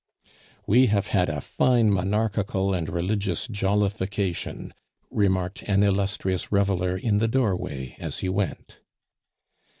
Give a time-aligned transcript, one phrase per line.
[0.65, 4.73] "We have had a fine Monarchical and Religious jollification,"
[5.11, 8.79] remarked an illustrious reveler in the doorway as he went.